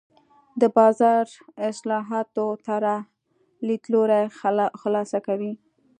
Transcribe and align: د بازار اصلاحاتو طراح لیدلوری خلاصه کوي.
د 0.61 0.63
بازار 0.77 1.25
اصلاحاتو 1.69 2.45
طراح 2.65 3.03
لیدلوری 3.67 4.23
خلاصه 4.81 5.19
کوي. 5.27 5.53